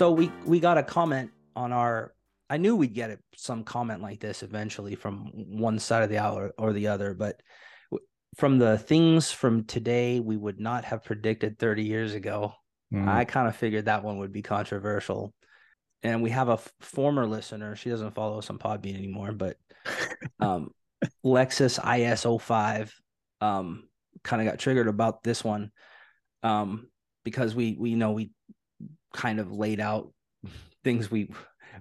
[0.00, 2.14] So we we got a comment on our.
[2.48, 6.18] I knew we'd get it, some comment like this eventually from one side of the
[6.18, 7.40] hour or the other, but
[8.36, 12.54] from the things from today we would not have predicted 30 years ago.
[12.92, 13.08] Mm.
[13.08, 15.34] I kind of figured that one would be controversial.
[16.02, 17.76] And we have a f- former listener.
[17.76, 19.58] She doesn't follow us on Podbean anymore, but
[20.40, 20.70] um,
[21.24, 22.90] Lexus IS05
[23.40, 23.88] um,
[24.22, 25.70] kind of got triggered about this one
[26.42, 26.88] um,
[27.24, 28.30] because we we know we
[29.14, 30.12] kind of laid out
[30.84, 31.30] things we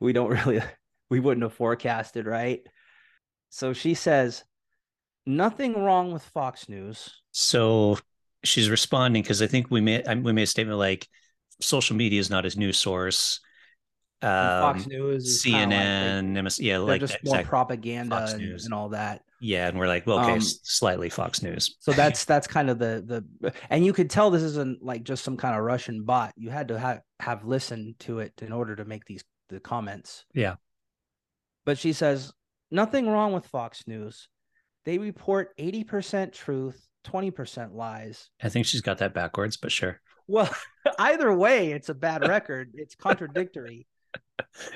[0.00, 0.62] we don't really
[1.10, 2.60] we wouldn't have forecasted, right?
[3.50, 4.44] So she says
[5.24, 7.10] nothing wrong with Fox News.
[7.32, 7.98] So
[8.44, 11.08] she's responding because I think we made we made a statement like
[11.60, 13.40] social media is not his news source.
[14.22, 17.48] Um, Fox News is kinda like they- CNN, MS, yeah, like just that, more exact-
[17.48, 19.22] propaganda and, and all that.
[19.40, 21.76] yeah, and we're like, well, okay, Um, slightly Fox News.
[21.80, 23.04] So that's that's kind of the
[23.42, 26.32] the and you could tell this isn't like just some kind of Russian bot.
[26.36, 30.24] You had to have have listened to it in order to make these the comments.
[30.34, 30.56] Yeah.
[31.66, 32.32] But she says
[32.70, 34.28] nothing wrong with Fox News.
[34.86, 38.30] They report 80% truth, 20% lies.
[38.42, 40.00] I think she's got that backwards, but sure.
[40.28, 40.48] Well,
[40.98, 42.70] either way, it's a bad record.
[42.74, 43.86] It's contradictory.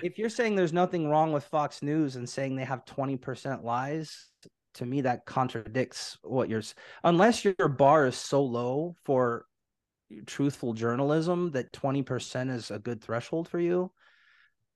[0.02, 4.30] If you're saying there's nothing wrong with Fox News and saying they have 20% lies,
[4.74, 6.62] to me that contradicts what you're
[7.02, 9.46] unless your bar is so low for
[10.26, 13.90] truthful journalism that 20% is a good threshold for you.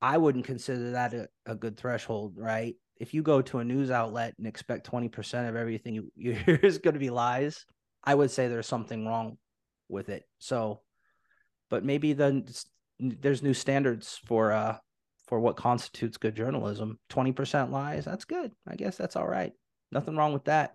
[0.01, 2.75] I wouldn't consider that a, a good threshold, right?
[2.97, 6.57] If you go to a news outlet and expect 20% of everything you, you hear
[6.57, 7.65] is going to be lies,
[8.03, 9.39] I would say there's something wrong
[9.89, 10.25] with it.
[10.39, 10.81] So,
[11.71, 12.45] but maybe then
[13.21, 14.77] there's new standards for uh
[15.27, 16.99] for what constitutes good journalism.
[17.11, 18.53] 20% lies, that's good.
[18.69, 19.53] I guess that's all right.
[19.91, 20.75] Nothing wrong with that.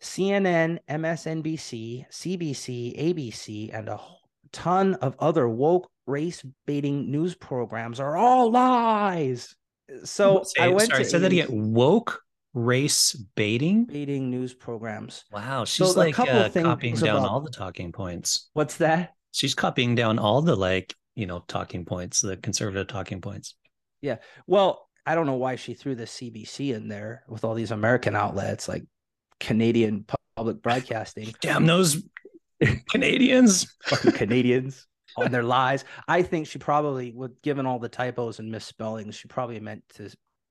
[0.00, 4.00] CNN, MSNBC, CBC, ABC, and a
[4.50, 9.54] ton of other woke race baiting news programs are all lies.
[10.04, 11.72] So Say- I went sorry, to say that again.
[11.72, 12.20] Woke
[12.54, 13.84] race baiting.
[13.84, 15.24] baiting news programs.
[15.30, 18.50] Wow, So she's a like couple uh, things copying down about- all the talking points.
[18.54, 19.14] What's that?
[19.32, 23.54] She's copying down all the like you know talking points, the conservative talking points.
[24.00, 24.16] Yeah.
[24.46, 28.14] Well, I don't know why she threw the CBC in there with all these American
[28.14, 28.84] outlets like
[29.40, 30.04] Canadian
[30.36, 32.02] public broadcasting, Damn those
[32.90, 33.74] Canadians!
[33.86, 35.84] fucking Canadians on their lies.
[36.08, 40.10] I think she probably, with given all the typos and misspellings, she probably meant to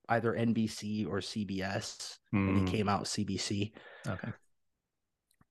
[0.10, 3.72] either NBC or CBS, and Hmm, it came out CBC.
[4.08, 4.30] okay.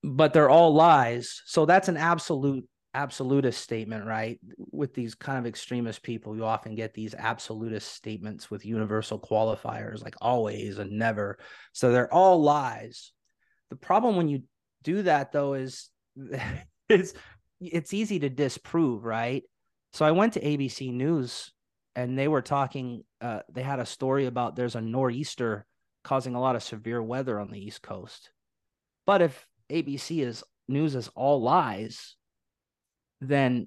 [0.03, 1.43] But they're all lies.
[1.47, 4.39] So that's an absolute absolutist statement, right?
[4.73, 10.03] With these kind of extremist people, you often get these absolutist statements with universal qualifiers
[10.03, 11.39] like always and never.
[11.73, 13.13] So they're all lies.
[13.71, 14.43] The problem when you
[14.83, 15.89] do that though is
[16.89, 17.15] it's
[17.61, 19.43] it's easy to disprove, right?
[19.93, 21.53] So I went to ABC News
[21.95, 25.67] and they were talking uh they had a story about there's a nor'easter
[26.03, 28.31] causing a lot of severe weather on the East Coast.
[29.07, 32.17] But if ABC is news is all lies,
[33.21, 33.67] then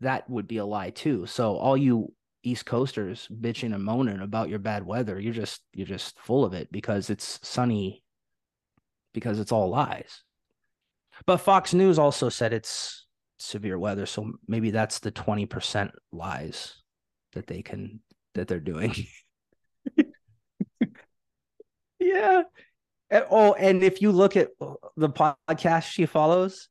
[0.00, 1.26] that would be a lie too.
[1.26, 5.86] So all you East Coasters bitching and moaning about your bad weather, you're just you're
[5.86, 8.02] just full of it because it's sunny
[9.12, 10.22] because it's all lies.
[11.24, 13.06] But Fox News also said it's
[13.38, 16.74] severe weather, so maybe that's the 20% lies
[17.32, 18.00] that they can
[18.34, 18.94] that they're doing.
[21.98, 22.42] yeah.
[23.10, 24.50] Oh, and if you look at
[24.96, 26.68] the podcast she follows,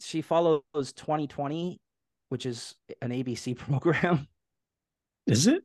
[0.00, 0.62] she follows
[0.94, 1.80] 2020,
[2.28, 4.28] which is an ABC program.
[5.26, 5.62] Is it?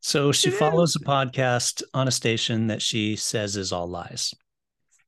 [0.00, 4.32] So she It follows a podcast on a station that she says is all lies.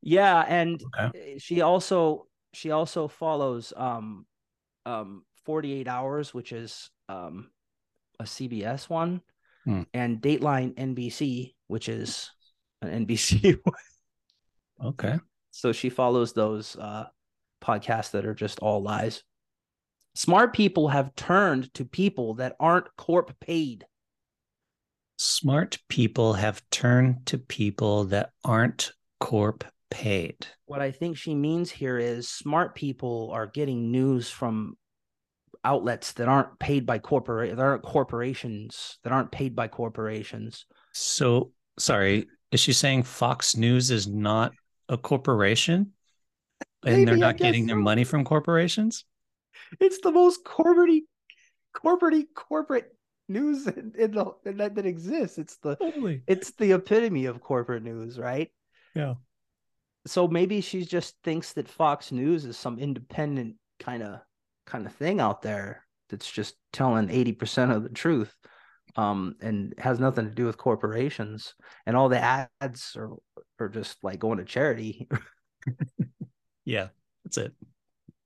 [0.02, 1.38] Yeah, and Okay.
[1.38, 4.26] she also she also follows um
[4.84, 7.50] um 48 hours, which is um
[8.18, 9.20] a CBS one,
[9.64, 9.82] Hmm.
[9.94, 12.30] and Dateline NBC, which is
[12.82, 14.88] an NBC one.
[14.90, 15.18] Okay.
[15.52, 17.06] So she follows those uh
[17.66, 19.22] podcasts that are just all lies.
[20.14, 23.84] Smart people have turned to people that aren't corp paid.
[25.18, 30.46] Smart people have turned to people that aren't corp paid.
[30.66, 34.76] What I think she means here is smart people are getting news from
[35.64, 40.64] outlets that aren't paid by corporate that aren't corporations that aren't paid by corporations.
[40.92, 44.52] So sorry, is she saying Fox News is not
[44.88, 45.92] a corporation?
[46.86, 49.04] And they're not getting their money from corporations?
[49.80, 51.04] It's the most corporate
[51.74, 52.92] corporate corporate
[53.28, 55.38] news in, in the in that, that exists.
[55.38, 56.22] It's the Totally.
[56.26, 58.50] it's the epitome of corporate news, right?
[58.94, 59.14] Yeah.
[60.06, 64.20] so maybe she just thinks that Fox News is some independent kind of
[64.66, 68.34] kind of thing out there that's just telling 80% of the truth
[68.96, 71.54] um, and has nothing to do with corporations
[71.84, 73.10] and all the ads are
[73.58, 75.08] are just like going to charity
[76.66, 76.88] yeah
[77.24, 77.54] that's it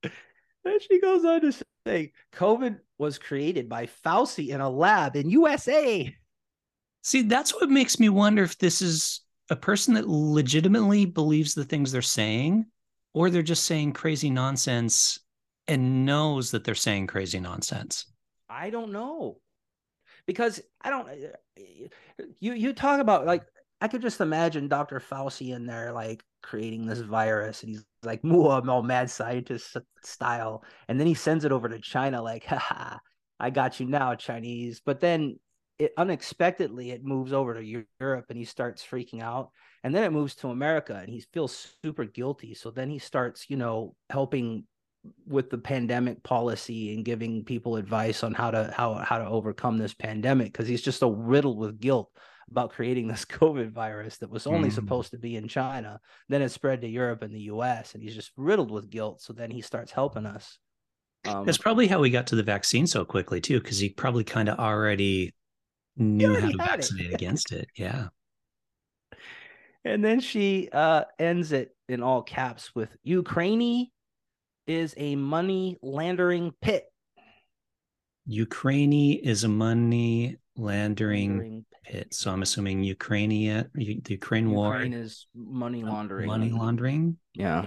[0.03, 1.53] and she goes on to
[1.87, 6.13] say covid was created by fauci in a lab in usa
[7.03, 9.21] see that's what makes me wonder if this is
[9.51, 12.67] a person that legitimately believes the things they're saying
[13.15, 15.21] or they're just saying crazy nonsense
[15.69, 18.07] and knows that they're saying crazy nonsense
[18.49, 19.37] i don't know
[20.31, 21.09] because I don't.
[22.39, 23.45] You you talk about like
[23.81, 25.01] I could just imagine Dr.
[25.01, 30.65] Fauci in there like creating this virus, and he's like, "More, all mad scientist style,"
[30.89, 33.01] and then he sends it over to China, like, "Ha
[33.39, 35.39] I got you now, Chinese." But then
[35.79, 39.51] it unexpectedly it moves over to Europe, and he starts freaking out,
[39.83, 42.55] and then it moves to America, and he feels super guilty.
[42.55, 44.65] So then he starts, you know, helping
[45.27, 49.79] with the pandemic policy and giving people advice on how to how how to overcome
[49.79, 52.11] this pandemic because he's just so riddled with guilt
[52.51, 54.73] about creating this COVID virus that was only mm.
[54.73, 56.01] supposed to be in China.
[56.29, 59.21] Then it spread to Europe and the US, and he's just riddled with guilt.
[59.23, 60.59] So then he starts helping us.
[61.27, 64.25] Um, That's probably how we got to the vaccine so quickly, too, because he probably
[64.25, 65.35] kind of already
[65.97, 67.15] knew already how to vaccinate it.
[67.15, 67.69] against it.
[67.77, 68.09] Yeah.
[69.85, 73.89] And then she uh, ends it in all caps with Ukraine
[74.67, 76.85] is a money laundering pit.
[78.27, 82.15] Ukraine is a money laundering pit.
[82.15, 83.31] So I'm assuming Ukraine,
[83.75, 84.75] the Ukraine war.
[84.75, 86.27] Ukraine is money laundering.
[86.27, 87.17] Money laundering.
[87.35, 87.67] Yeah.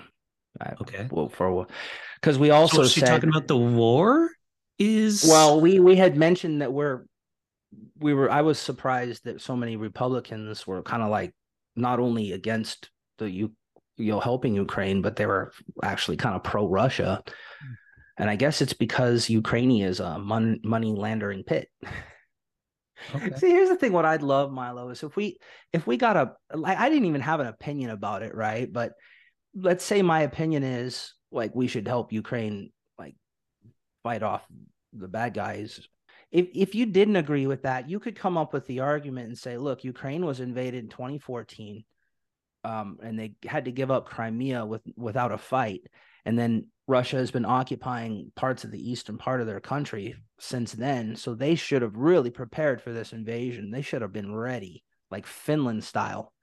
[0.61, 1.07] I, okay.
[1.09, 1.67] Well, for
[2.21, 4.29] because we also so said, talking about the war
[4.77, 7.05] is well, we we had mentioned that we're
[7.99, 8.29] we were.
[8.29, 11.33] I was surprised that so many Republicans were kind of like
[11.75, 13.51] not only against the U
[13.97, 15.51] you know helping Ukraine, but they were
[15.81, 17.23] actually kind of pro Russia.
[17.25, 17.75] Mm.
[18.17, 21.67] And I guess it's because Ukraine is a mon- money laundering pit.
[23.15, 23.35] Okay.
[23.37, 23.91] See, here's the thing.
[23.93, 25.37] What I'd love, Milo, is if we
[25.71, 28.71] if we got a like I didn't even have an opinion about it, right?
[28.71, 28.93] But
[29.55, 33.15] let's say my opinion is like we should help Ukraine like
[34.03, 34.45] fight off
[34.93, 35.87] the bad guys.
[36.31, 39.37] If if you didn't agree with that, you could come up with the argument and
[39.37, 41.83] say, look, Ukraine was invaded in 2014
[42.63, 45.81] um, and they had to give up Crimea with without a fight.
[46.25, 50.73] And then Russia has been occupying parts of the eastern part of their country since
[50.73, 51.15] then.
[51.15, 53.71] So they should have really prepared for this invasion.
[53.71, 56.33] They should have been ready, like Finland style.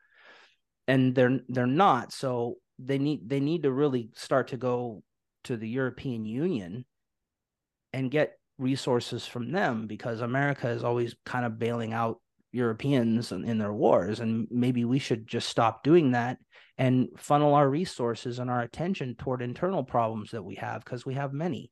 [0.89, 2.13] And they're they're not.
[2.13, 5.03] So they need they need to really start to go
[5.45, 6.85] to the European Union
[7.93, 12.21] and get resources from them because America is always kind of bailing out
[12.53, 14.21] Europeans in, in their wars.
[14.21, 16.39] And maybe we should just stop doing that
[16.79, 21.15] and funnel our resources and our attention toward internal problems that we have because we
[21.15, 21.71] have many.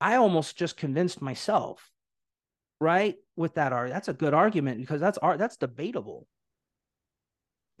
[0.00, 1.90] I almost just convinced myself,
[2.80, 3.94] right, with that argument.
[3.94, 5.38] That's a good argument because that's art.
[5.38, 6.26] That's debatable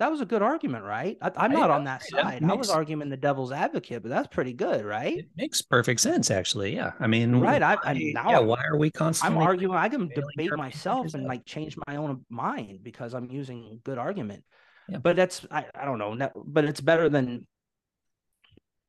[0.02, 1.16] that was a good argument, right?
[1.22, 2.42] I, am not on that side.
[2.42, 5.18] Makes, I was arguing the devil's advocate, but that's pretty good, right?
[5.18, 6.74] It makes perfect sense, actually.
[6.74, 7.62] Yeah, I mean, right?
[7.62, 8.38] I, I now yeah.
[8.40, 9.38] Why are we constantly?
[9.38, 9.76] I'm arguing.
[9.76, 14.42] I can debate myself and like change my own mind because I'm using good argument.
[14.88, 14.98] Yeah.
[14.98, 16.32] But that's I, I don't know.
[16.34, 17.46] But it's better than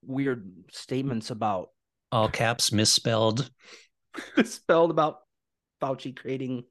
[0.01, 1.69] weird statements about
[2.11, 3.51] all caps misspelled,
[4.35, 5.19] misspelled about
[5.79, 6.63] Fauci creating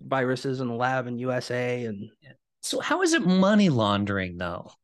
[0.00, 2.08] viruses in the lab in USA and.
[2.22, 2.32] Yeah
[2.62, 4.70] so how is it money laundering though?
[4.70, 4.74] Oh,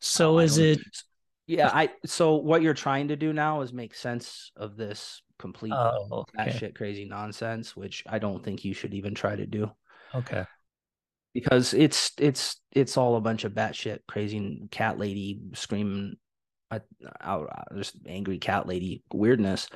[0.00, 0.80] so oh, is it
[1.46, 5.72] Yeah, I so what you're trying to do now is make sense of this complete
[5.72, 6.56] oh, okay.
[6.56, 9.70] shit crazy nonsense, which I don't think you should even try to do.
[10.14, 10.44] Okay.
[11.32, 16.16] Because it's it's it's all a bunch of batshit crazy cat lady screaming
[17.20, 19.68] out just angry cat lady weirdness.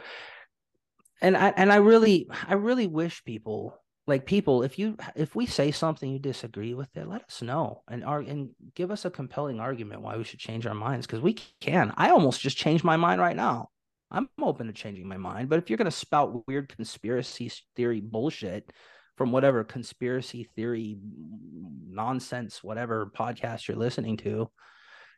[1.23, 5.47] And I and I really I really wish people like people if you if we
[5.47, 9.11] say something you disagree with it let us know and are and give us a
[9.11, 11.93] compelling argument why we should change our minds because we can.
[11.97, 13.69] I almost just changed my mind right now.
[14.11, 18.01] I'm open to changing my mind but if you're going to spout weird conspiracy theory
[18.01, 18.73] bullshit
[19.17, 24.51] from whatever conspiracy theory mm, nonsense whatever podcast you're listening to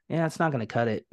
[0.09, 1.07] yeah it's not going to cut it.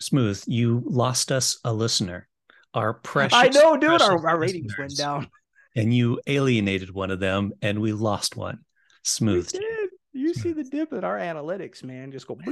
[0.00, 2.28] Smooth you lost us a listener.
[2.72, 5.28] Our precious i know dude our, our ratings went down
[5.76, 8.60] and you alienated one of them and we lost one.
[9.04, 9.52] Smooth.
[10.12, 12.10] You see the dip in our analytics, man.
[12.10, 12.38] Just go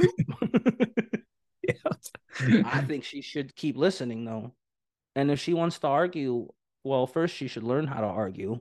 [1.62, 1.72] yeah.
[2.66, 4.54] I think she should keep listening though.
[5.16, 6.48] And if she wants to argue,
[6.84, 8.60] well, first she should learn how to argue.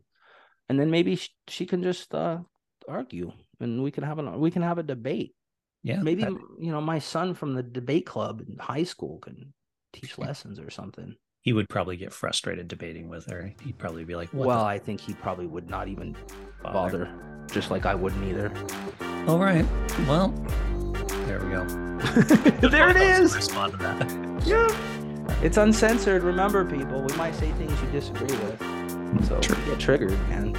[0.70, 2.40] And then maybe she, she can just uh,
[2.88, 5.36] argue and we can have an we can have a debate.
[5.84, 6.02] Yeah.
[6.02, 9.54] Maybe that- you know my son from the debate club in high school can
[9.92, 11.16] teach lessons or something.
[11.44, 13.54] He would probably get frustrated debating with her.
[13.64, 16.16] He'd probably be like, well, I think he probably would not even
[16.64, 17.14] the bother,
[17.52, 18.52] just like I wouldn't either.
[19.28, 19.66] All right.
[20.08, 20.30] Well,
[21.28, 21.66] there we go.
[22.70, 23.36] there it Both of us is.
[23.36, 24.24] Respond to that.
[24.44, 24.68] Yeah.
[25.42, 26.22] It's uncensored.
[26.22, 29.26] Remember, people, we might say things you disagree with.
[29.26, 29.56] So True.
[29.66, 30.54] get triggered, man.